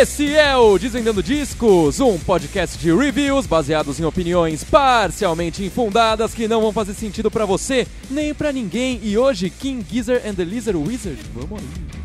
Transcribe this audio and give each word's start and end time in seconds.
Esse 0.00 0.34
é 0.34 0.56
o 0.56 0.78
Desvendando 0.78 1.22
Discos, 1.22 2.00
um 2.00 2.18
podcast 2.18 2.78
de 2.78 2.90
reviews 2.90 3.44
baseados 3.44 4.00
em 4.00 4.04
opiniões 4.06 4.64
parcialmente 4.64 5.62
infundadas 5.62 6.32
que 6.32 6.48
não 6.48 6.62
vão 6.62 6.72
fazer 6.72 6.94
sentido 6.94 7.30
pra 7.30 7.44
você 7.44 7.86
nem 8.10 8.32
pra 8.32 8.50
ninguém. 8.50 8.98
E 9.02 9.18
hoje, 9.18 9.50
King 9.50 9.84
Gizzard 9.86 10.26
and 10.26 10.32
the 10.36 10.44
Lizard 10.44 10.78
Wizard. 10.78 11.20
Vamos 11.34 11.60
aí. 11.60 11.99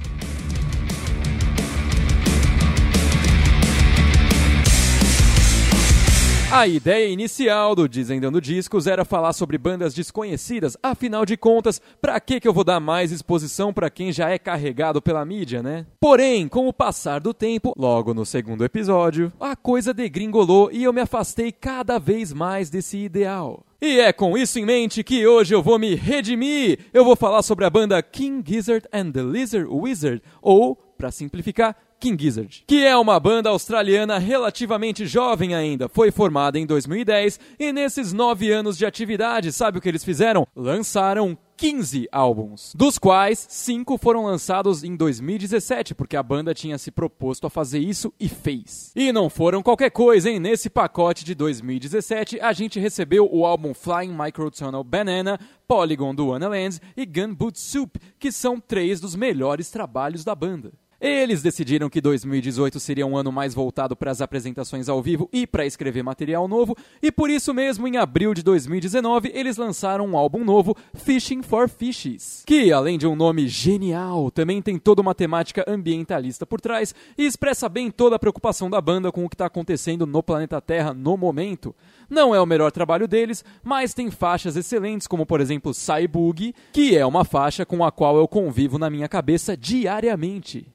A 6.52 6.68
ideia 6.68 7.10
inicial 7.10 7.76
do 7.76 7.88
Desvendando 7.88 8.40
Discos 8.40 8.86
era 8.86 9.04
falar 9.04 9.34
sobre 9.34 9.58
bandas 9.58 9.94
desconhecidas, 9.96 10.78
afinal 10.82 11.26
de 11.26 11.36
contas, 11.36 11.82
pra 12.00 12.20
que 12.20 12.40
que 12.40 12.48
eu 12.48 12.54
vou 12.54 12.64
dar 12.64 12.80
mais 12.80 13.12
exposição 13.12 13.74
pra 13.74 13.90
quem 13.90 14.12
já 14.12 14.30
é 14.30 14.38
carregado 14.38 15.02
pela 15.02 15.26
mídia, 15.26 15.64
né? 15.64 15.86
Porém, 16.00 16.48
com 16.48 16.68
o 16.68 16.74
passar 16.74 17.20
do 17.20 17.34
tempo, 17.34 17.74
logo 17.76 18.14
no 18.14 18.26
segundo 18.26 18.64
episódio, 18.64 19.34
a 19.40 19.56
coisa 19.56 19.94
degringolou 19.94 20.70
e 20.72 20.84
eu 20.84 20.94
me 20.94 21.02
afastei 21.02 21.52
cada 21.52 21.98
vez 21.98 22.32
mais 22.32 22.70
desse 22.70 22.98
ideal. 23.00 23.66
E 23.82 24.00
é 24.00 24.14
com 24.14 24.38
isso 24.38 24.60
em 24.60 24.66
mente 24.66 25.04
que 25.04 25.28
hoje 25.28 25.54
eu 25.54 25.62
vou 25.62 25.78
me 25.78 25.96
redimir. 25.96 26.80
Eu 26.94 27.04
vou 27.04 27.16
falar 27.16 27.42
sobre 27.42 27.66
a 27.66 27.70
banda 27.70 28.02
King 28.02 28.44
Gizzard 28.46 28.88
and 28.94 29.12
the 29.12 29.22
Lizard 29.24 29.68
Wizard, 29.68 30.22
ou, 30.42 30.76
pra 30.76 31.12
simplificar, 31.12 31.76
King 32.06 32.22
Gizzard, 32.22 32.64
que 32.68 32.86
é 32.86 32.96
uma 32.96 33.20
banda 33.20 33.50
australiana 33.50 34.20
relativamente 34.20 35.08
jovem 35.08 35.56
ainda. 35.56 35.90
Foi 35.90 36.12
formada 36.12 36.60
em 36.60 36.64
2010 36.64 37.40
e 37.58 37.74
nesses 37.74 38.14
nove 38.14 38.52
anos 38.52 38.78
de 38.78 38.86
atividade, 38.86 39.52
sabe 39.52 39.80
o 39.80 39.82
que 39.82 39.90
eles 39.90 40.04
fizeram? 40.04 40.48
Lançaram 40.56 41.36
15 41.58 42.08
álbuns, 42.12 42.74
dos 42.76 43.00
quais 43.00 43.48
5 43.50 43.98
foram 43.98 44.26
lançados 44.26 44.84
em 44.84 44.96
2017, 44.96 45.96
porque 45.96 46.16
a 46.16 46.22
banda 46.22 46.54
tinha 46.54 46.78
se 46.78 46.92
proposto 46.92 47.48
a 47.48 47.50
fazer 47.50 47.80
isso 47.80 48.14
e 48.20 48.30
fez. 48.30 48.92
E 48.96 49.12
não 49.12 49.28
foram 49.28 49.64
qualquer 49.64 49.90
coisa, 49.90 50.30
hein? 50.30 50.40
Nesse 50.40 50.70
pacote 50.70 51.26
de 51.26 51.34
2017, 51.34 52.40
a 52.40 52.54
gente 52.54 52.80
recebeu 52.80 53.28
o 53.32 53.48
álbum 53.48 53.74
Flying 53.74 54.16
Microtonal 54.16 54.84
Banana, 54.84 55.40
Polygon 55.68 56.14
do 56.14 56.32
Anna 56.32 56.50
Lands 56.50 56.80
e 56.96 57.04
Gunboot 57.04 57.60
Soup, 57.60 57.98
que 58.20 58.32
são 58.32 58.60
três 58.60 59.00
dos 59.00 59.16
melhores 59.16 59.72
trabalhos 59.72 60.24
da 60.24 60.36
banda. 60.36 60.72
Eles 61.00 61.42
decidiram 61.42 61.90
que 61.90 62.00
2018 62.00 62.80
seria 62.80 63.06
um 63.06 63.18
ano 63.18 63.32
mais 63.32 63.54
voltado 63.54 63.96
para 63.96 64.12
as 64.12 64.22
apresentações 64.22 64.88
ao 64.88 65.02
vivo 65.02 65.30
e 65.32 65.46
para 65.46 65.66
escrever 65.66 66.04
material 66.04 66.48
novo, 66.48 66.76
e 67.02 67.12
por 67.12 67.30
isso 67.30 67.54
mesmo, 67.54 67.88
em 67.88 67.98
abril 67.98 68.34
de 68.34 68.42
2019, 68.42 69.32
eles 69.34 69.58
lançaram 69.58 70.06
um 70.06 70.18
álbum 70.18 70.44
novo, 70.44 70.76
Fishing 70.94 71.42
for 71.42 71.70
Fishes, 71.70 72.44
que, 72.46 72.72
além 72.72 72.98
de 72.98 73.06
um 73.06 73.16
nome 73.16 73.48
genial, 73.48 74.32
também 74.32 74.62
tem 74.62 74.80
toda 74.80 75.02
uma 75.02 75.14
temática 75.14 75.66
ambientalista 75.68 76.46
por 76.46 76.62
trás 76.62 76.96
e 77.18 77.26
expressa 77.26 77.68
bem 77.68 77.92
toda 77.92 78.16
a 78.16 78.20
preocupação 78.20 78.70
da 78.70 78.80
banda 78.80 79.12
com 79.12 79.26
o 79.26 79.30
que 79.30 79.36
está 79.36 79.48
acontecendo 79.48 80.06
no 80.06 80.24
planeta 80.24 80.62
Terra 80.62 80.94
no 80.94 81.18
momento. 81.18 81.76
Não 82.10 82.34
é 82.34 82.40
o 82.40 82.46
melhor 82.46 82.72
trabalho 82.72 83.08
deles, 83.08 83.44
mas 83.64 83.94
tem 83.94 84.10
faixas 84.12 84.56
excelentes, 84.56 85.08
como 85.08 85.26
por 85.26 85.42
exemplo 85.42 85.74
Cyborg, 85.74 86.54
que 86.72 86.96
é 86.96 87.06
uma 87.06 87.26
faixa 87.26 87.66
com 87.66 87.84
a 87.84 87.92
qual 87.92 88.18
eu 88.18 88.28
convivo 88.28 88.78
na 88.78 88.90
minha 88.90 89.10
cabeça 89.10 89.58
diariamente. 89.58 90.68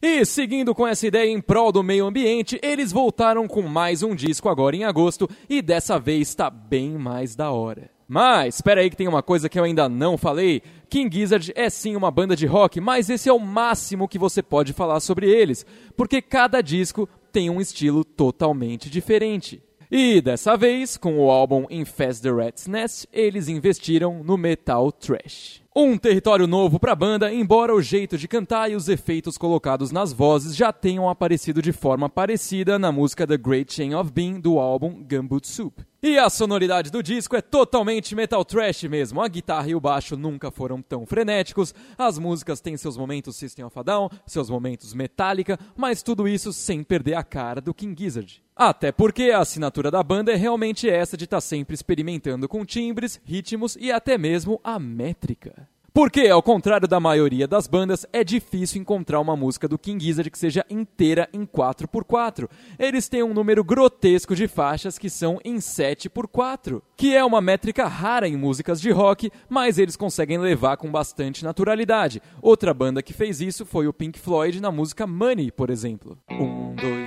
E 0.00 0.24
seguindo 0.24 0.74
com 0.74 0.86
essa 0.86 1.06
ideia 1.06 1.30
em 1.30 1.40
prol 1.40 1.72
do 1.72 1.82
meio 1.82 2.06
ambiente, 2.06 2.58
eles 2.62 2.92
voltaram 2.92 3.48
com 3.48 3.62
mais 3.62 4.02
um 4.02 4.14
disco 4.14 4.48
agora 4.48 4.76
em 4.76 4.84
agosto 4.84 5.28
e 5.48 5.62
dessa 5.62 5.98
vez 5.98 6.28
está 6.28 6.50
bem 6.50 6.98
mais 6.98 7.34
da 7.34 7.50
hora. 7.50 7.90
Mas, 8.06 8.56
espera 8.56 8.82
aí 8.82 8.90
que 8.90 8.96
tem 8.96 9.08
uma 9.08 9.22
coisa 9.22 9.48
que 9.48 9.58
eu 9.58 9.64
ainda 9.64 9.88
não 9.88 10.18
falei. 10.18 10.60
King 10.90 11.16
Gizzard 11.16 11.50
é 11.56 11.70
sim 11.70 11.96
uma 11.96 12.10
banda 12.10 12.36
de 12.36 12.44
rock, 12.44 12.78
mas 12.78 13.08
esse 13.08 13.28
é 13.28 13.32
o 13.32 13.38
máximo 13.38 14.06
que 14.06 14.18
você 14.18 14.42
pode 14.42 14.74
falar 14.74 15.00
sobre 15.00 15.30
eles, 15.30 15.64
porque 15.96 16.20
cada 16.20 16.60
disco 16.60 17.08
tem 17.32 17.48
um 17.48 17.60
estilo 17.60 18.04
totalmente 18.04 18.90
diferente. 18.90 19.62
E 19.90 20.20
dessa 20.20 20.56
vez, 20.56 20.96
com 20.96 21.18
o 21.18 21.30
álbum 21.30 21.64
Infest 21.70 22.22
the 22.22 22.30
Rat's 22.30 22.66
Nest, 22.66 23.08
eles 23.12 23.48
investiram 23.48 24.22
no 24.22 24.36
metal 24.36 24.92
trash. 24.92 25.61
Um 25.74 25.96
território 25.96 26.46
novo 26.46 26.78
para 26.78 26.92
a 26.92 26.94
banda, 26.94 27.32
embora 27.32 27.74
o 27.74 27.80
jeito 27.80 28.18
de 28.18 28.28
cantar 28.28 28.70
e 28.70 28.76
os 28.76 28.90
efeitos 28.90 29.38
colocados 29.38 29.90
nas 29.90 30.12
vozes 30.12 30.54
já 30.54 30.70
tenham 30.70 31.08
aparecido 31.08 31.62
de 31.62 31.72
forma 31.72 32.10
parecida 32.10 32.78
na 32.78 32.92
música 32.92 33.26
The 33.26 33.38
Great 33.38 33.72
Chain 33.72 33.94
of 33.94 34.12
Being 34.12 34.38
do 34.38 34.58
álbum 34.58 35.02
Gumboot 35.02 35.48
Soup. 35.48 35.80
E 36.02 36.18
a 36.18 36.28
sonoridade 36.28 36.90
do 36.90 37.02
disco 37.02 37.36
é 37.36 37.40
totalmente 37.40 38.14
metal 38.14 38.44
trash 38.44 38.82
mesmo. 38.82 39.22
A 39.22 39.28
guitarra 39.28 39.68
e 39.68 39.74
o 39.74 39.80
baixo 39.80 40.16
nunca 40.16 40.50
foram 40.50 40.82
tão 40.82 41.06
frenéticos. 41.06 41.72
As 41.96 42.18
músicas 42.18 42.60
têm 42.60 42.76
seus 42.76 42.96
momentos 42.96 43.36
System 43.36 43.64
of 43.64 43.78
a 43.78 43.82
Down, 43.84 44.10
seus 44.26 44.50
momentos 44.50 44.92
Metallica, 44.92 45.56
mas 45.76 46.02
tudo 46.02 46.26
isso 46.26 46.52
sem 46.52 46.82
perder 46.82 47.14
a 47.14 47.22
cara 47.22 47.60
do 47.60 47.72
King 47.72 47.94
Gizzard. 47.96 48.42
Até 48.54 48.90
porque 48.92 49.30
a 49.30 49.38
assinatura 49.38 49.92
da 49.92 50.02
banda 50.02 50.32
é 50.32 50.36
realmente 50.36 50.90
essa 50.90 51.16
de 51.16 51.24
estar 51.24 51.36
tá 51.36 51.40
sempre 51.40 51.74
experimentando 51.74 52.48
com 52.48 52.64
timbres, 52.64 53.20
ritmos 53.24 53.76
e 53.80 53.92
até 53.92 54.18
mesmo 54.18 54.60
a 54.64 54.80
métrica. 54.80 55.61
Porque, 55.94 56.26
ao 56.28 56.42
contrário 56.42 56.88
da 56.88 56.98
maioria 56.98 57.46
das 57.46 57.66
bandas, 57.66 58.06
é 58.14 58.24
difícil 58.24 58.80
encontrar 58.80 59.20
uma 59.20 59.36
música 59.36 59.68
do 59.68 59.78
King 59.78 60.02
Gizzard 60.02 60.30
que 60.30 60.38
seja 60.38 60.64
inteira 60.70 61.28
em 61.34 61.44
4x4. 61.44 62.48
Eles 62.78 63.10
têm 63.10 63.22
um 63.22 63.34
número 63.34 63.62
grotesco 63.62 64.34
de 64.34 64.48
faixas 64.48 64.96
que 64.96 65.10
são 65.10 65.38
em 65.44 65.56
7x4, 65.56 66.80
que 66.96 67.14
é 67.14 67.22
uma 67.22 67.42
métrica 67.42 67.86
rara 67.86 68.26
em 68.26 68.38
músicas 68.38 68.80
de 68.80 68.90
rock, 68.90 69.30
mas 69.50 69.76
eles 69.76 69.94
conseguem 69.94 70.38
levar 70.38 70.78
com 70.78 70.90
bastante 70.90 71.44
naturalidade. 71.44 72.22
Outra 72.40 72.72
banda 72.72 73.02
que 73.02 73.12
fez 73.12 73.42
isso 73.42 73.66
foi 73.66 73.86
o 73.86 73.92
Pink 73.92 74.18
Floyd 74.18 74.62
na 74.62 74.72
música 74.72 75.06
Money, 75.06 75.52
por 75.52 75.68
exemplo. 75.68 76.16
1, 76.30 76.74
2, 76.76 77.01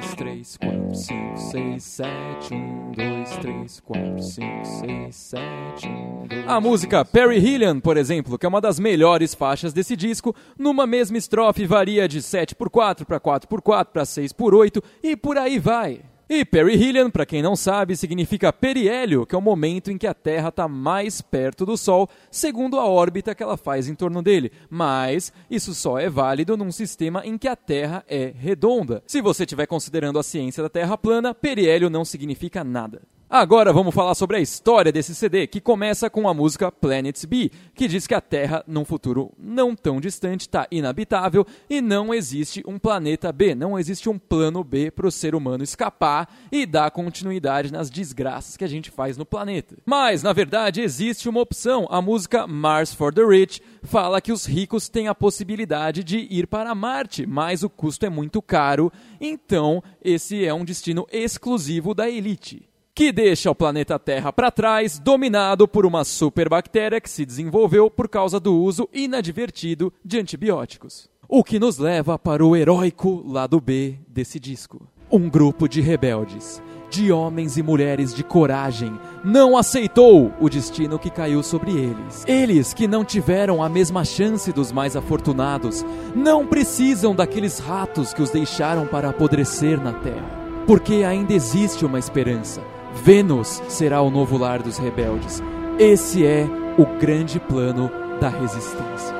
3, 0.45 0.57
4, 0.57 0.95
5, 0.95 1.37
6, 1.37 1.83
7, 1.83 2.53
1, 2.53 2.91
2, 2.91 3.37
3, 3.37 3.79
4, 3.79 4.21
5, 4.21 4.65
6, 4.65 5.15
7, 5.15 5.87
1, 5.87 6.27
2... 6.27 6.47
A 6.47 6.61
música 6.61 7.03
Perry 7.03 7.39
Hillian, 7.39 7.79
por 7.79 7.97
exemplo, 7.97 8.37
que 8.37 8.45
é 8.45 8.49
uma 8.49 8.61
das 8.61 8.79
melhores 8.79 9.33
faixas 9.33 9.73
desse 9.73 9.95
disco, 9.95 10.35
numa 10.55 10.85
mesma 10.85 11.17
estrofe 11.17 11.65
varia 11.65 12.07
de 12.07 12.19
7x4 12.19 13.05
para 13.05 13.19
4x4 13.19 13.85
para 13.85 14.03
6x8 14.03 14.83
e 15.01 15.15
por 15.15 15.35
aí 15.35 15.57
vai. 15.57 16.01
E 16.27 16.43
perihelion, 16.43 17.11
para 17.11 17.25
quem 17.25 17.43
não 17.43 17.55
sabe, 17.55 17.95
significa 17.95 18.51
periélio, 18.51 19.27
que 19.27 19.35
é 19.35 19.37
o 19.37 19.41
momento 19.41 19.91
em 19.91 19.97
que 19.97 20.07
a 20.07 20.13
Terra 20.13 20.49
está 20.49 20.67
mais 20.67 21.21
perto 21.21 21.67
do 21.67 21.77
Sol, 21.77 22.09
segundo 22.31 22.79
a 22.79 22.85
órbita 22.85 23.35
que 23.35 23.43
ela 23.43 23.55
faz 23.55 23.87
em 23.87 23.93
torno 23.93 24.23
dele. 24.23 24.51
Mas 24.67 25.31
isso 25.51 25.75
só 25.75 25.99
é 25.99 26.09
válido 26.09 26.57
num 26.57 26.71
sistema 26.71 27.21
em 27.23 27.37
que 27.37 27.47
a 27.47 27.55
Terra 27.55 28.03
é 28.07 28.33
redonda. 28.35 29.03
Se 29.05 29.21
você 29.21 29.43
estiver 29.43 29.67
considerando 29.67 30.17
a 30.17 30.23
ciência 30.23 30.63
da 30.63 30.69
Terra 30.69 30.97
plana, 30.97 31.31
periélio 31.33 31.91
não 31.91 32.03
significa 32.03 32.63
nada. 32.63 33.03
Agora 33.27 33.73
vamos 33.73 33.95
falar 33.95 34.13
sobre 34.13 34.37
a 34.37 34.39
história 34.39 34.91
desse 34.91 35.15
CD, 35.15 35.47
que 35.47 35.59
começa 35.59 36.11
com 36.11 36.29
a 36.29 36.33
música 36.33 36.71
Planets 36.71 37.25
B, 37.25 37.49
que 37.73 37.87
diz 37.87 38.05
que 38.05 38.13
a 38.13 38.21
Terra, 38.21 38.63
num 38.67 38.85
futuro 38.85 39.31
não 39.35 39.75
tão 39.75 39.99
distante, 39.99 40.41
está 40.41 40.67
inabitável 40.69 41.43
e 41.67 41.81
não 41.81 42.13
existe 42.13 42.63
um 42.67 42.77
planeta 42.77 43.31
B, 43.31 43.55
não 43.55 43.79
existe 43.79 44.07
um 44.07 44.19
plano 44.19 44.63
B 44.63 44.91
para 44.91 45.07
o 45.07 45.11
ser 45.11 45.33
humano 45.33 45.63
escapar 45.63 46.29
e 46.51 46.67
dar 46.67 46.91
continuidade 46.91 47.73
nas 47.73 47.89
desgraças 47.89 48.55
que 48.55 48.63
a 48.63 48.69
gente 48.69 48.91
faz 48.91 49.17
no 49.17 49.25
planeta. 49.25 49.75
Mas, 49.83 50.21
na 50.21 50.31
verdade, 50.31 50.81
existe 50.81 51.27
uma 51.27 51.41
opção. 51.41 51.87
A 51.89 52.03
música 52.03 52.45
Mars 52.45 52.93
for 52.93 53.11
the 53.11 53.25
Rich 53.25 53.59
fala 53.81 54.21
que 54.21 54.31
os 54.31 54.45
ricos 54.45 54.87
têm 54.87 55.07
a 55.07 55.15
possibilidade 55.15 56.03
de 56.03 56.27
ir 56.29 56.45
para 56.45 56.75
Marte, 56.75 57.25
mas 57.25 57.63
o 57.63 57.71
custo 57.71 58.05
é 58.05 58.09
muito 58.09 58.39
caro, 58.39 58.91
então 59.19 59.81
esse 60.03 60.45
é 60.45 60.53
um 60.53 60.63
destino 60.63 61.07
exclusivo 61.11 61.95
da 61.95 62.07
elite 62.07 62.69
que 62.95 63.11
deixa 63.11 63.51
o 63.51 63.55
planeta 63.55 63.99
Terra 63.99 64.31
para 64.31 64.49
trás, 64.49 64.97
dominado 64.97 65.67
por 65.67 65.85
uma 65.85 66.05
superbactéria 66.05 67.01
que 67.01 67.09
se 67.09 67.25
desenvolveu 67.25 67.91
por 67.91 68.07
causa 68.07 68.39
do 68.39 68.55
uso 68.55 68.87
inadvertido 68.93 69.91
de 70.03 70.17
antibióticos. 70.17 71.09
O 71.27 71.43
que 71.43 71.59
nos 71.59 71.77
leva 71.77 72.17
para 72.17 72.45
o 72.45 72.55
heróico 72.55 73.21
lado 73.27 73.59
B 73.59 73.99
desse 74.07 74.39
disco. 74.39 74.87
Um 75.11 75.29
grupo 75.29 75.67
de 75.67 75.81
rebeldes, 75.81 76.63
de 76.89 77.11
homens 77.11 77.57
e 77.57 77.63
mulheres 77.63 78.13
de 78.13 78.23
coragem, 78.23 78.97
não 79.25 79.57
aceitou 79.57 80.31
o 80.39 80.49
destino 80.49 80.97
que 80.97 81.09
caiu 81.09 81.43
sobre 81.43 81.71
eles. 81.71 82.23
Eles 82.25 82.73
que 82.73 82.87
não 82.87 83.03
tiveram 83.03 83.61
a 83.61 83.67
mesma 83.67 84.05
chance 84.05 84.53
dos 84.53 84.71
mais 84.71 84.95
afortunados, 84.95 85.85
não 86.15 86.47
precisam 86.47 87.13
daqueles 87.13 87.59
ratos 87.59 88.13
que 88.13 88.21
os 88.21 88.29
deixaram 88.29 88.87
para 88.87 89.09
apodrecer 89.09 89.83
na 89.83 89.91
terra. 89.91 90.45
Porque 90.65 91.03
ainda 91.03 91.33
existe 91.33 91.85
uma 91.85 91.99
esperança 91.99 92.61
Vênus 93.03 93.61
será 93.67 94.01
o 94.01 94.09
novo 94.09 94.37
lar 94.37 94.63
dos 94.63 94.77
rebeldes. 94.77 95.41
Esse 95.77 96.25
é 96.25 96.47
o 96.77 96.85
grande 96.97 97.39
plano 97.39 97.91
da 98.19 98.29
resistência. 98.29 99.15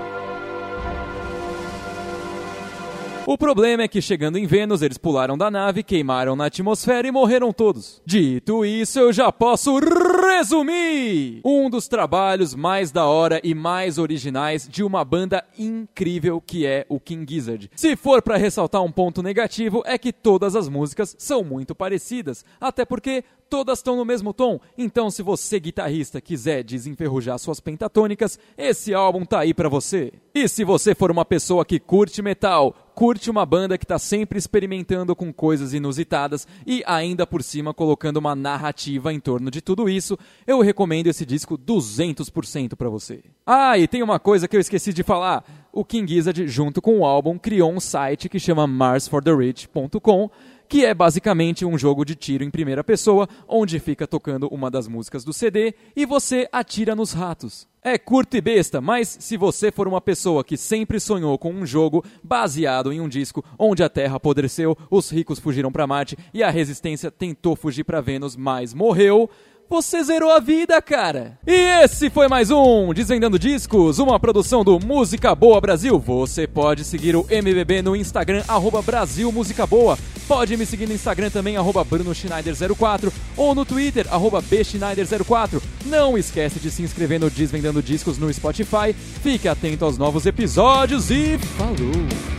O 3.28 3.38
problema 3.38 3.84
é 3.84 3.88
que 3.88 4.02
chegando 4.02 4.38
em 4.38 4.46
Vênus, 4.46 4.82
eles 4.82 5.00
pularam 5.00 5.36
da 5.38 5.50
nave, 5.50 5.82
queimaram 5.84 6.36
na 6.36 6.46
atmosfera 6.46 7.08
e 7.08 7.12
morreram 7.12 7.52
todos. 7.52 8.02
Dito 8.06 8.64
isso, 8.64 9.00
eu 9.00 9.12
já 9.12 9.32
posso 9.32 9.80
Resumir! 10.28 11.42
Um 11.46 11.70
dos 11.70 11.88
trabalhos 11.88 12.56
mais 12.56 12.92
da 12.92 13.06
hora 13.06 13.40
e 13.44 13.54
mais 13.54 13.98
originais 13.98 14.68
de 14.68 14.84
uma 14.84 15.06
banda 15.06 15.46
incrível 15.58 16.42
que 16.42 16.66
é 16.66 16.86
o 16.90 17.00
King 17.00 17.32
Gizzard. 17.32 17.70
Se 17.76 17.96
for 17.96 18.22
para 18.22 18.36
ressaltar 18.36 18.84
um 18.84 18.92
ponto 18.92 19.22
negativo, 19.22 19.84
é 19.86 19.98
que 19.98 20.12
todas 20.12 20.56
as 20.56 20.68
músicas 20.68 21.16
são 21.18 21.44
muito 21.44 21.74
parecidas, 21.76 22.44
até 22.60 22.84
porque 22.84 23.24
todas 23.50 23.80
estão 23.80 23.96
no 23.96 24.06
mesmo 24.06 24.34
tom. 24.34 24.60
Então, 24.78 25.10
se 25.10 25.22
você, 25.22 25.60
guitarrista, 25.60 26.20
quiser 26.20 26.64
desenferrujar 26.64 27.38
suas 27.40 27.60
pentatônicas, 27.60 28.38
esse 28.58 28.94
álbum 28.94 29.24
tá 29.24 29.40
aí 29.40 29.54
para 29.54 29.70
você. 29.70 30.12
E 30.34 30.48
se 30.48 30.64
você 30.64 30.94
for 30.94 31.12
uma 31.12 31.24
pessoa 31.24 31.64
que 31.64 31.80
curte 31.80 32.22
metal, 32.22 32.76
curte 32.94 33.30
uma 33.30 33.46
banda 33.46 33.78
que 33.78 33.86
está 33.86 34.00
sempre 34.00 34.38
experimentando 34.38 35.16
com 35.16 35.32
coisas 35.32 35.74
inusitadas 35.74 36.48
e 36.66 36.84
ainda 36.86 37.26
por 37.28 37.44
cima 37.44 37.74
colocando 37.74 38.18
uma 38.18 38.36
narrativa 38.36 39.14
em 39.14 39.20
torno 39.20 39.52
de 39.52 39.62
tudo 39.62 39.88
isso, 40.16 40.20
eu 40.48 40.62
recomendo 40.62 41.08
esse 41.08 41.26
disco 41.26 41.58
200% 41.58 42.76
para 42.76 42.90
você. 42.90 43.24
Ah, 43.46 43.78
e 43.78 43.88
tem 43.88 44.02
uma 44.02 44.20
coisa 44.20 44.48
que 44.48 44.56
eu 44.56 44.62
esqueci 44.62 44.94
de 44.94 45.04
falar. 45.04 45.44
O 45.72 45.84
King 45.84 46.12
Gizzard, 46.12 46.48
junto 46.48 46.82
com 46.82 47.00
o 47.00 47.06
álbum, 47.06 47.38
criou 47.38 47.72
um 47.72 47.80
site 47.80 48.30
que 48.30 48.40
chama 48.40 48.66
marsfortherich.com 48.66 50.30
que 50.68 50.84
é 50.84 50.96
basicamente 50.96 51.64
um 51.64 51.78
jogo 51.78 52.04
de 52.04 52.16
tiro 52.16 52.44
em 52.44 52.50
primeira 52.50 52.84
pessoa, 52.84 53.30
onde 53.48 53.80
fica 53.80 54.08
tocando 54.08 54.48
uma 54.48 54.72
das 54.72 54.88
músicas 54.88 55.24
do 55.24 55.32
CD 55.32 55.76
e 55.96 56.06
você 56.08 56.48
atira 56.52 56.96
nos 56.96 57.14
ratos. 57.14 57.68
É 57.84 58.00
curto 58.00 58.36
e 58.36 58.42
besta, 58.42 58.82
mas 58.82 59.16
se 59.20 59.38
você 59.38 59.72
for 59.72 59.88
uma 59.88 60.02
pessoa 60.02 60.44
que 60.44 60.58
sempre 60.58 61.00
sonhou 61.00 61.38
com 61.38 61.54
um 61.54 61.68
jogo 61.68 62.04
baseado 62.24 62.92
em 62.92 63.00
um 63.00 63.08
disco 63.08 63.46
onde 63.60 63.84
a 63.84 63.90
Terra 63.90 64.16
apodreceu, 64.16 64.76
os 64.90 65.12
ricos 65.12 65.38
fugiram 65.38 65.72
para 65.72 65.86
Marte 65.86 66.18
e 66.34 66.42
a 66.42 66.50
resistência 66.50 67.12
tentou 67.12 67.56
fugir 67.56 67.84
para 67.84 68.02
Vênus, 68.02 68.36
mas 68.36 68.74
morreu, 68.74 69.30
você 69.70 70.04
zerou 70.04 70.32
a 70.32 70.40
vida, 70.40 70.82
cara! 70.82 71.38
E 71.46 71.84
esse 71.84 72.10
foi 72.10 72.28
mais 72.28 72.52
um 72.52 72.94
Desvendando 72.94 73.40
Discos, 73.40 74.00
uma 74.00 74.20
produção 74.20 74.64
do 74.64 74.80
Música 74.80 75.34
Boa 75.34 75.60
Brasil. 75.60 76.00
Você 76.00 76.48
pode 76.48 76.84
seguir 76.84 77.16
o 77.16 77.26
MBB 77.30 77.82
no 77.82 77.96
Instagram, 77.96 78.44
arroba 78.48 78.82
Brasil 78.82 79.32
Música 79.32 79.66
Boa. 79.66 79.98
Pode 80.28 80.58
me 80.58 80.66
seguir 80.66 80.88
no 80.88 80.94
Instagram 80.94 81.30
também, 81.30 81.58
arroba 81.58 81.84
Bruno 81.84 82.12
Schneider04 82.12 83.12
ou 83.38 83.54
no 83.54 83.66
Twitter, 83.66 84.08
arroba 84.12 84.42
Bschneider04. 84.42 85.62
Não 85.86 86.18
esquece 86.18 86.60
de 86.60 86.72
se 86.72 86.82
inscrever 86.82 87.20
no 87.20 87.30
Desvendando 87.30 87.82
Discos 87.82 88.18
no 88.18 88.34
Spotify. 88.34 88.94
Fique 88.94 89.48
atento 89.48 89.86
aos 89.86 89.98
novos 89.98 90.26
episódios 90.26 91.12
e 91.12 91.38
falou! 91.58 92.35